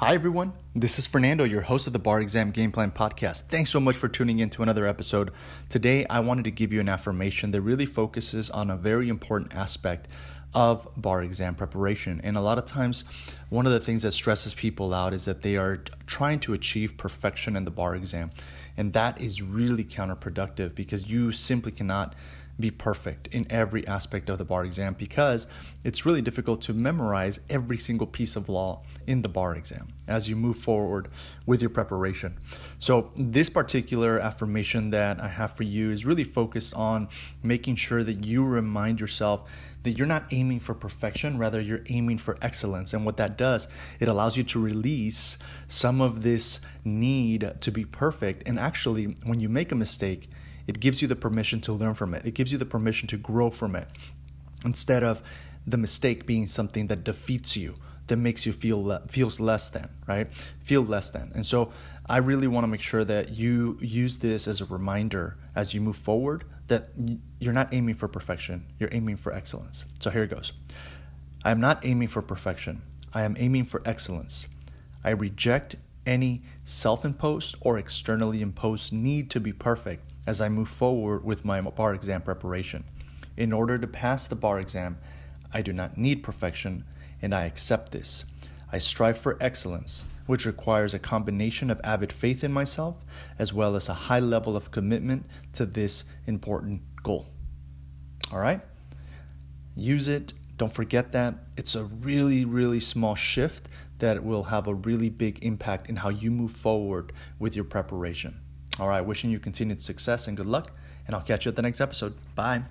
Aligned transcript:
Hi, 0.00 0.14
everyone. 0.14 0.54
This 0.74 0.98
is 0.98 1.06
Fernando, 1.06 1.44
your 1.44 1.60
host 1.60 1.86
of 1.86 1.92
the 1.92 1.98
Bar 1.98 2.22
Exam 2.22 2.52
Game 2.52 2.72
Plan 2.72 2.90
Podcast. 2.90 3.42
Thanks 3.50 3.68
so 3.68 3.78
much 3.78 3.96
for 3.96 4.08
tuning 4.08 4.38
in 4.38 4.48
to 4.48 4.62
another 4.62 4.86
episode. 4.86 5.30
Today, 5.68 6.06
I 6.08 6.20
wanted 6.20 6.44
to 6.44 6.50
give 6.50 6.72
you 6.72 6.80
an 6.80 6.88
affirmation 6.88 7.50
that 7.50 7.60
really 7.60 7.84
focuses 7.84 8.48
on 8.48 8.70
a 8.70 8.78
very 8.78 9.10
important 9.10 9.54
aspect 9.54 10.08
of 10.54 10.88
bar 10.96 11.22
exam 11.22 11.54
preparation. 11.54 12.18
And 12.24 12.38
a 12.38 12.40
lot 12.40 12.56
of 12.56 12.64
times, 12.64 13.04
one 13.50 13.66
of 13.66 13.72
the 13.72 13.78
things 13.78 14.00
that 14.00 14.12
stresses 14.12 14.54
people 14.54 14.94
out 14.94 15.12
is 15.12 15.26
that 15.26 15.42
they 15.42 15.56
are 15.56 15.84
trying 16.06 16.40
to 16.40 16.54
achieve 16.54 16.96
perfection 16.96 17.54
in 17.54 17.66
the 17.66 17.70
bar 17.70 17.94
exam. 17.94 18.30
And 18.78 18.94
that 18.94 19.20
is 19.20 19.42
really 19.42 19.84
counterproductive 19.84 20.74
because 20.74 21.10
you 21.10 21.30
simply 21.30 21.72
cannot 21.72 22.14
be 22.60 22.70
perfect 22.70 23.26
in 23.28 23.46
every 23.50 23.86
aspect 23.86 24.28
of 24.30 24.38
the 24.38 24.44
bar 24.44 24.64
exam 24.64 24.94
because 24.94 25.46
it's 25.84 26.04
really 26.06 26.22
difficult 26.22 26.60
to 26.62 26.72
memorize 26.72 27.40
every 27.48 27.78
single 27.78 28.06
piece 28.06 28.36
of 28.36 28.48
law 28.48 28.82
in 29.06 29.22
the 29.22 29.28
bar 29.28 29.54
exam 29.56 29.88
as 30.06 30.28
you 30.28 30.36
move 30.36 30.58
forward 30.58 31.08
with 31.46 31.60
your 31.60 31.70
preparation. 31.70 32.38
So, 32.78 33.12
this 33.16 33.48
particular 33.48 34.20
affirmation 34.20 34.90
that 34.90 35.20
I 35.20 35.28
have 35.28 35.56
for 35.56 35.64
you 35.64 35.90
is 35.90 36.04
really 36.04 36.24
focused 36.24 36.74
on 36.74 37.08
making 37.42 37.76
sure 37.76 38.04
that 38.04 38.24
you 38.24 38.44
remind 38.44 39.00
yourself 39.00 39.48
that 39.82 39.92
you're 39.92 40.06
not 40.06 40.26
aiming 40.30 40.60
for 40.60 40.74
perfection, 40.74 41.38
rather, 41.38 41.60
you're 41.60 41.82
aiming 41.88 42.18
for 42.18 42.36
excellence. 42.42 42.92
And 42.92 43.06
what 43.06 43.16
that 43.16 43.38
does, 43.38 43.66
it 43.98 44.08
allows 44.08 44.36
you 44.36 44.44
to 44.44 44.60
release 44.60 45.38
some 45.68 46.00
of 46.00 46.22
this 46.22 46.60
need 46.84 47.54
to 47.60 47.72
be 47.72 47.84
perfect. 47.84 48.46
And 48.46 48.58
actually, 48.58 49.16
when 49.24 49.40
you 49.40 49.48
make 49.48 49.72
a 49.72 49.74
mistake, 49.74 50.28
it 50.70 50.78
gives 50.78 51.02
you 51.02 51.08
the 51.08 51.16
permission 51.16 51.60
to 51.62 51.72
learn 51.72 51.94
from 51.94 52.14
it. 52.14 52.24
It 52.24 52.34
gives 52.34 52.52
you 52.52 52.58
the 52.58 52.64
permission 52.64 53.08
to 53.08 53.16
grow 53.16 53.50
from 53.50 53.74
it 53.74 53.88
instead 54.64 55.02
of 55.02 55.20
the 55.66 55.76
mistake 55.76 56.26
being 56.26 56.46
something 56.46 56.86
that 56.86 57.02
defeats 57.02 57.56
you, 57.56 57.74
that 58.06 58.16
makes 58.16 58.46
you 58.46 58.52
feel 58.52 58.80
le- 58.80 59.02
feels 59.08 59.40
less 59.40 59.68
than, 59.68 59.88
right? 60.06 60.30
Feel 60.62 60.82
less 60.82 61.10
than. 61.10 61.32
And 61.34 61.44
so 61.44 61.72
I 62.08 62.18
really 62.18 62.46
want 62.46 62.62
to 62.62 62.68
make 62.68 62.82
sure 62.82 63.04
that 63.04 63.30
you 63.30 63.78
use 63.80 64.18
this 64.18 64.46
as 64.46 64.60
a 64.60 64.64
reminder 64.64 65.36
as 65.56 65.74
you 65.74 65.80
move 65.80 65.96
forward 65.96 66.44
that 66.68 66.90
you're 67.40 67.52
not 67.52 67.74
aiming 67.74 67.96
for 67.96 68.06
perfection, 68.06 68.64
you're 68.78 68.90
aiming 68.92 69.16
for 69.16 69.32
excellence. 69.32 69.84
So 69.98 70.10
here 70.10 70.22
it 70.22 70.30
goes. 70.30 70.52
I 71.44 71.50
am 71.50 71.58
not 71.58 71.84
aiming 71.84 72.08
for 72.08 72.22
perfection. 72.22 72.82
I 73.12 73.22
am 73.22 73.34
aiming 73.40 73.64
for 73.64 73.82
excellence. 73.84 74.46
I 75.02 75.10
reject 75.10 75.74
any 76.06 76.42
self 76.62 77.04
imposed 77.04 77.56
or 77.60 77.76
externally 77.76 78.40
imposed 78.40 78.92
need 78.92 79.30
to 79.30 79.40
be 79.40 79.52
perfect 79.52 80.04
as 80.26 80.40
I 80.40 80.48
move 80.48 80.68
forward 80.68 81.24
with 81.24 81.44
my 81.44 81.60
bar 81.60 81.94
exam 81.94 82.22
preparation. 82.22 82.84
In 83.36 83.52
order 83.52 83.78
to 83.78 83.86
pass 83.86 84.26
the 84.26 84.36
bar 84.36 84.60
exam, 84.60 84.98
I 85.52 85.62
do 85.62 85.72
not 85.72 85.98
need 85.98 86.22
perfection, 86.22 86.84
and 87.22 87.34
I 87.34 87.44
accept 87.46 87.92
this. 87.92 88.24
I 88.72 88.78
strive 88.78 89.18
for 89.18 89.36
excellence, 89.40 90.04
which 90.26 90.46
requires 90.46 90.94
a 90.94 90.98
combination 90.98 91.70
of 91.70 91.80
avid 91.82 92.12
faith 92.12 92.44
in 92.44 92.52
myself 92.52 92.96
as 93.38 93.52
well 93.52 93.74
as 93.74 93.88
a 93.88 93.94
high 93.94 94.20
level 94.20 94.56
of 94.56 94.70
commitment 94.70 95.26
to 95.54 95.66
this 95.66 96.04
important 96.26 96.82
goal. 97.02 97.26
All 98.30 98.38
right? 98.38 98.60
Use 99.74 100.06
it. 100.06 100.34
Don't 100.56 100.72
forget 100.72 101.12
that. 101.12 101.34
It's 101.56 101.74
a 101.74 101.84
really, 101.84 102.44
really 102.44 102.80
small 102.80 103.14
shift 103.14 103.68
that 103.98 104.22
will 104.22 104.44
have 104.44 104.66
a 104.66 104.74
really 104.74 105.08
big 105.08 105.44
impact 105.44 105.88
in 105.88 105.96
how 105.96 106.10
you 106.10 106.30
move 106.30 106.52
forward 106.52 107.12
with 107.38 107.56
your 107.56 107.64
preparation. 107.64 108.40
All 108.78 108.88
right, 108.88 109.00
wishing 109.00 109.30
you 109.30 109.38
continued 109.38 109.80
success 109.80 110.28
and 110.28 110.36
good 110.36 110.46
luck, 110.46 110.72
and 111.06 111.14
I'll 111.14 111.22
catch 111.22 111.44
you 111.44 111.50
at 111.50 111.56
the 111.56 111.62
next 111.62 111.80
episode. 111.80 112.14
Bye. 112.34 112.62